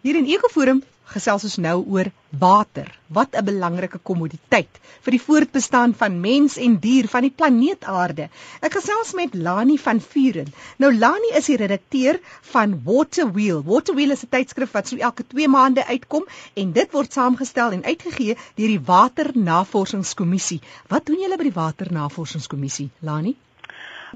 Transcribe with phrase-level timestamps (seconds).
[0.00, 0.78] Hier in Ekoforum
[1.12, 2.08] gesels ons nou oor
[2.42, 2.86] water.
[3.16, 8.30] Wat 'n belangrike kommoditeit vir die voortbestaan van mens en dier van die planeet Aarde.
[8.62, 10.48] Ek gesels met Lani van Vuren.
[10.78, 12.18] Nou Lani is die redakteur
[12.52, 13.60] van Water Wheel.
[13.62, 16.24] Water Wheel is 'n tydskrif wat so elke 2 maande uitkom
[16.54, 20.60] en dit word saamgestel en uitgegee deur die Waternavorsingskommissie.
[20.88, 23.36] Wat doen julle by die Waternavorsingskommissie, Lani?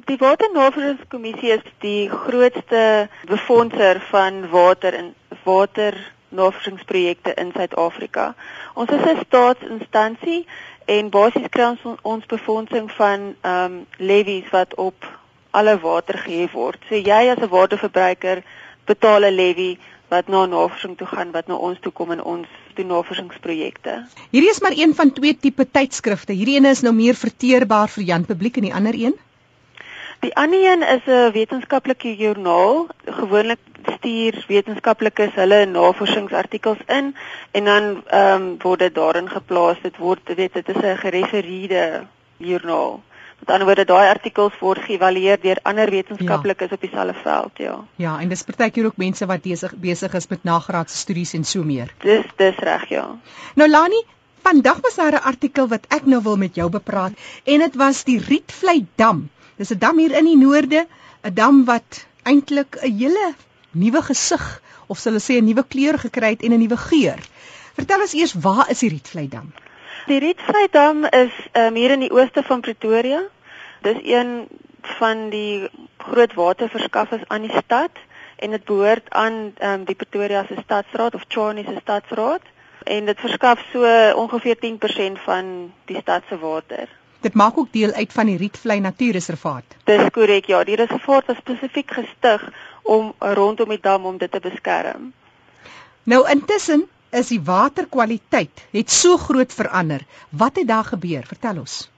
[0.07, 5.13] Die Waternavorsingskommissie is die grootste befondser van water in
[5.45, 8.35] waternavorsingsprojekte in Suid-Afrika.
[8.75, 10.47] Ons is 'n staatsinstansie
[10.85, 14.95] en basies kry ons ons befondsing van ehm um, levies wat op
[15.51, 16.79] alle water gehef word.
[16.89, 18.43] So jy as 'n waterverbruiker
[18.87, 19.79] betaal 'n levy
[20.09, 24.07] wat na navorsing toe gaan wat na ons toe kom in ons doen navorsingsprojekte.
[24.31, 26.33] Hierdie is maar een van twee tipe tydskrifte.
[26.33, 29.15] Hierdie een is nou meer verteerbaar vir Jan publiek en die ander een?
[30.21, 32.87] Die ander een is 'n wetenskaplike joernaal.
[33.05, 33.59] Gewoonlik
[34.05, 37.15] stuur wetenskaplikes hulle navorsingsartikels in
[37.57, 39.81] en dan ehm um, word dit daarin geplaas.
[39.83, 43.03] Dit word weet dit is 'n gerefereerde joernaal.
[43.39, 46.75] Met ander woorde daai artikels word geëvalueer deur ander wetenskaplikes ja.
[46.75, 47.85] op dieselfde veld, ja.
[47.97, 51.63] Ja, en dis partykeer ook mense wat besig besig is met nagraadse studies en so
[51.63, 51.95] meer.
[51.99, 53.07] Dis dis reg, ja.
[53.55, 54.03] Nou Lani,
[54.43, 57.13] vandag was daar 'n artikel wat ek nou wil met jou bepraat
[57.45, 59.31] en dit was die Rietvlei dam.
[59.57, 60.87] Dis 'n dam hier in die noorde,
[61.23, 63.35] 'n dam wat eintlik 'n hele
[63.75, 64.45] nuwe gesig
[64.87, 67.21] of sal ons sê 'n nuwe kleur gekry het en 'n nuwe geur.
[67.75, 69.53] Vertel ons eers waar is die Rietvlei dam?
[70.07, 73.23] Die Rietvlei dam is um, hier in die ooste van Pretoria.
[73.83, 74.49] Dis een
[74.99, 77.91] van die groot waterverskaffers aan die stad
[78.37, 82.43] en dit behoort aan um, die Pretoria se stadsraad of Tshwane se stadsraad
[82.85, 86.89] en dit verskaf so ongeveer 10% van die stad se water.
[87.25, 89.77] Dit maak ook deel uit van die Rietvlei Natuurreservaat.
[89.89, 92.43] Dis korrek, ja, die reservaat is spesifiek gestig
[92.83, 95.13] om rondom die dam om dit te beskerm.
[96.05, 100.05] Nou intussen is die waterkwaliteit het so groot verander.
[100.29, 101.25] Wat het daar gebeur?
[101.27, 101.89] Vertel ons.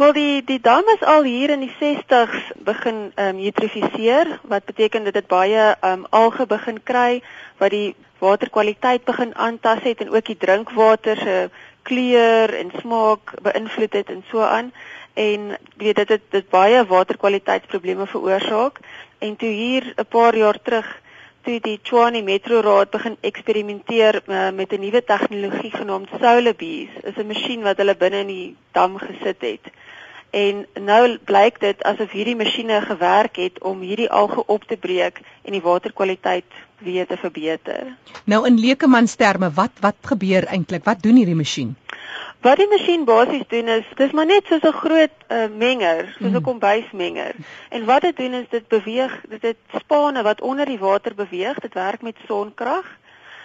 [0.00, 4.64] Wel die die dam is al hier in die 60s begin ehm um, eutrofiseer wat
[4.64, 7.22] beteken dat dit baie ehm um, alge begin kry
[7.62, 11.50] wat die waterkwaliteit begin aantas het en ook die drinkwater se
[11.82, 14.72] kleur en smaak beïnvloed het en so aan.
[15.14, 18.78] En weet dit het dit baie waterkwaliteitsprobleme veroorsaak.
[19.18, 21.00] En toe hier 'n paar jaar terug
[21.42, 27.16] toe die Tshwane Metro Raad begin eksperimenteer uh, met 'n nuwe tegnologie genaamd Solarbees is
[27.16, 29.64] 'n masjien wat hulle binne in die dam gesit het.
[30.30, 35.20] En nou blyk dit asof hierdie masjiene gewerk het om hierdie alge op te breek
[35.42, 36.48] en die waterkwaliteit
[36.82, 37.96] weer te verbeter.
[38.24, 40.84] Nou in lekemansterme, wat wat gebeur eintlik?
[40.84, 41.76] Wat doen hierdie masjien?
[42.42, 46.30] Wat die masjien basies doen is, dis maar net soos 'n groot uh, menger, soos
[46.30, 46.42] 'n mm.
[46.42, 47.34] kombuismenger.
[47.70, 51.58] En wat dit doen is dit beweeg, dit het spane wat onder die water beweeg.
[51.58, 52.86] Dit werk met sonkrag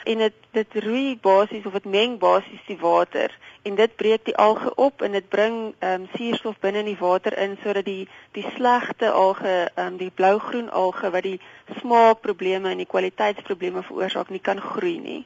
[0.07, 3.33] en dit dit roei basies of dit meng basies die water
[3.67, 6.99] en dit breek die alge op en dit bring ehm um, suurstof binne in die
[6.99, 8.07] water in sodat die
[8.37, 11.41] die slegte alge ehm um, die blougroen alge wat die
[11.81, 15.21] smaakprobleme en die kwaliteitsprobleme veroorsaak nie kan groei nie.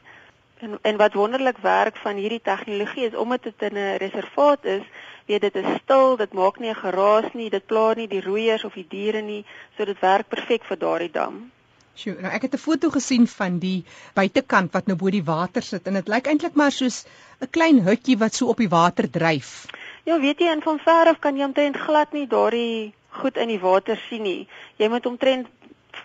[0.66, 4.86] En en wat wonderlik werk van hierdie tegnologie is omdat dit in 'n reservaat is,
[5.26, 8.64] weet dit is stil, dit maak nie 'n geraas nie, dit pla nie die roeiers
[8.64, 9.46] of die diere nie,
[9.78, 11.52] so dit werk perfek vir daardie dam.
[11.94, 13.84] Sjoe, nou ek het 'n foto gesien van die
[14.16, 17.06] buitekant wat nou bo die water sit en dit lyk eintlik maar soos
[17.42, 19.66] 'n klein hutjie wat so op die water dryf.
[20.04, 23.48] Ja, weet jy, in van ver af kan jy omtrent glad nie daardie goed in
[23.48, 24.48] die water sien nie.
[24.78, 25.48] Jy moet omtrent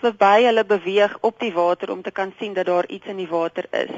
[0.00, 3.28] verby hulle beweeg op die water om te kan sien dat daar iets in die
[3.28, 3.94] water is.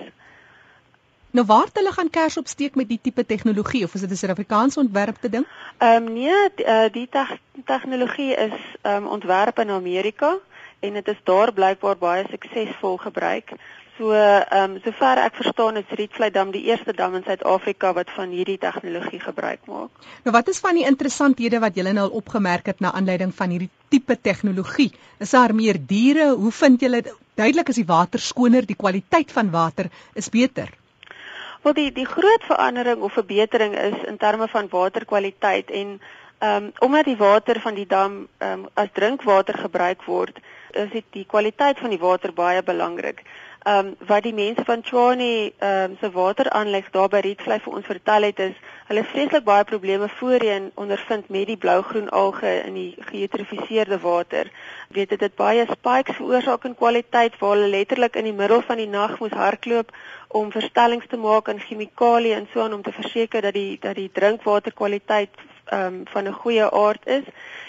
[1.31, 4.81] Nou waar hulle gaan kers opsteek met die tipe tegnologie of is dit 'n Suid-Afrikaanse
[4.81, 5.47] ontwerpte ding?
[5.79, 10.39] Ehm um, nee, die, uh, die te tegnologie is ehm um, ontwerp in Amerika
[10.81, 13.53] en dit is daar blykbaar baie suksesvol gebruik.
[13.99, 18.11] So ehm um, sover ek verstaan is Rietvlei dam die eerste dam in Suid-Afrika wat
[18.15, 20.05] van hierdie tegnologie gebruik maak.
[20.23, 23.51] Nou wat is van die interessanthede wat julle nou al opgemerk het na aanleiding van
[23.51, 24.93] hierdie tipe tegnologie?
[25.19, 26.29] Is daar meer diere?
[26.45, 27.03] Hoe vind julle
[27.35, 30.71] duidelik is die water skoner, die kwaliteit van water is beter?
[31.67, 35.99] Wel die die groot verandering of verbetering is in terme van waterkwaliteit en
[36.39, 40.39] ehm um, omdat die water van die dam ehm um, as drinkwater gebruik word,
[40.71, 43.23] is dit die kwaliteit van die water baie belangrik.
[43.63, 47.75] Ehm um, wat die mense van Tshwane ehm um, se wateraanleg daar by Rietvlei vir
[47.81, 48.55] ons vertel het is
[48.91, 54.53] hulle vreeslik baie probleme voorheen ondervind met die blougroen alge in die geëutrofiseerde water.
[54.89, 58.77] Weet dit het baie spikes veroorsaak in kwaliteit waar hulle letterlik in die middel van
[58.77, 59.93] die nag moes hardloop
[60.29, 63.97] om verstellings te maak aan chemikalieë en so aan om te verseker dat die dat
[63.97, 67.25] die drinkwaterkwaliteit um, van 'n goeie aard is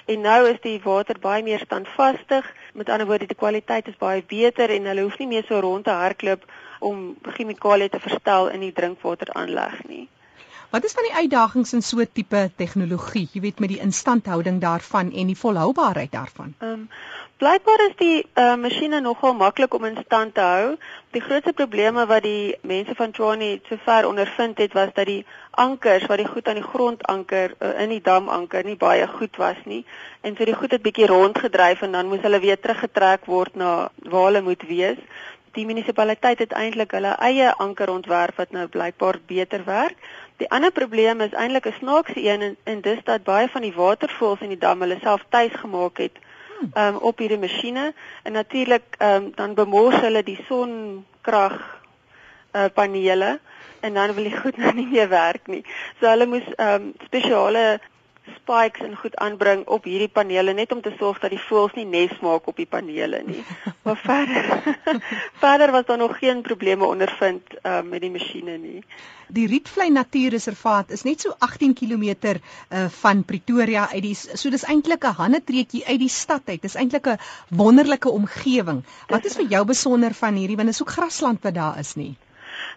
[0.05, 2.53] en nou is die water baie meer standvastig.
[2.73, 5.83] Met ander woorde, die kwaliteit is baie beter en hulle hoef nie meer so rond
[5.83, 6.45] te hardloop
[6.79, 10.07] om chemikalieë te verstel in die drinkwateranleg nie.
[10.69, 14.59] Wat is van die uitdagings in so 'n tipe tegnologie, jy weet met die instandhouding
[14.61, 16.53] daarvan en die volhoubaarheid daarvan?
[16.59, 16.89] Ehm um,
[17.39, 20.73] blykbaar is die uh, masjiene nogal maklik om in stand te hou.
[21.15, 25.21] Die grootste probleme wat die mense van Tshwane sover ondervind het was dat die
[25.63, 29.07] ankers wat die goed aan die grond anker uh, in die dam anker nie baie
[29.07, 29.85] goed was nie
[30.27, 33.73] en so die goed het bietjie rondgedryf en dan moes hulle weer teruggetrek word na
[34.03, 34.99] waar hulle moet wees.
[35.55, 39.95] Die munisipaliteit het eintlik hulle eie anker ontwerp wat nou blykbaar beter werk.
[40.43, 43.77] Die ander probleem is eintlik 'n snaakse een en, en dis dat baie van die
[43.83, 46.27] watervoëls in die dam hulle self tuis gemaak het
[46.73, 47.93] um, op hierdie masjiene.
[48.23, 51.59] En natuurlik um, dan bemors hulle die sonkrag
[52.55, 53.39] uh, panele.
[53.79, 55.63] En dan wil die goed nou nie meer werk nie.
[55.99, 57.79] So hulle moes um, spesiale
[58.35, 61.85] spikes en goed aanbring op hierdie panele net om te sorg dat die voëls nie
[61.85, 63.43] nes maak op die panele nie.
[63.83, 64.45] Maar verder
[65.43, 68.83] verder was daar nog geen probleme ondervind uh, met die masjiene nie.
[69.29, 74.65] Die Rietvlei Natuurreservaat is net so 18 km uh, van Pretoria uit die so dis
[74.65, 76.61] eintlik 'n handetreetjie uit die stad uit.
[76.61, 77.19] Dis eintlik 'n
[77.49, 78.83] wonderlike omgewing.
[79.07, 81.95] Wat is vir jou besonder van hierdie want dit is ook grasland wat daar is
[81.95, 82.15] nie?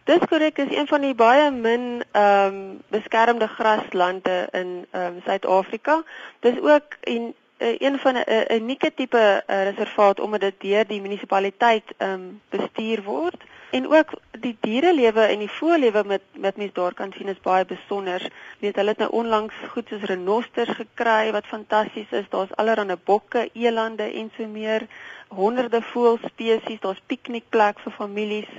[0.04, 5.20] Dis korrek, is een van die baie min ehm um, beskermde graslande in ehm um,
[5.24, 6.02] Suid-Afrika.
[6.40, 11.00] Dis ook en uh, een van 'n unieke tipe uh, reservaat omdat dit deur die
[11.00, 14.10] munisipaliteit ehm um, bestuur word en ook
[14.40, 18.30] die dierelewe en die voëlewe met met mense daar kan sien is baie besonder.
[18.58, 22.28] Weet hulle het nou onlangs goed soos renosters gekry wat fantasties is.
[22.28, 24.86] Daar's allerlei bokke, elande en so meer.
[25.28, 28.50] Honderde voëlspesies, daar's piknikplek vir families.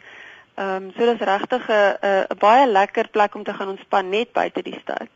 [0.56, 4.34] Ehm um, so dis regtig 'n 'n baie lekker plek om te gaan ontspan net
[4.34, 5.10] buite die stad.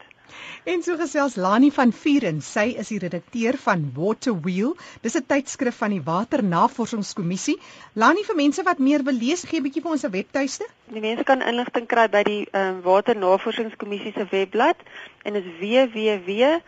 [0.63, 4.75] En so gesels Lani van Vuren, sy is die redakteur van Water Wheel.
[5.01, 7.59] Dis 'n tydskrif van die Waternavorsingskommissie.
[7.93, 10.65] Lani vir mense wat meer wil lees, gee 'n bietjie vir ons 'n webtuiste.
[10.91, 14.75] Die mense kan inligting kry by die ehm um, Waternavorsingskommissie se webblad
[15.23, 16.61] en dit is www.wrc.org.za.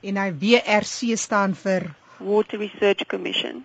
[0.00, 3.64] En hy WRC staan vir Water Research Commission.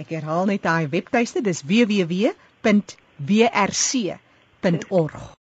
[0.00, 2.34] Ek herhaal net daai webtuiste, dis www.wrc.org.